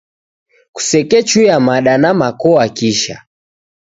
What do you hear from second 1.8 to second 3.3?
na makoa kisha.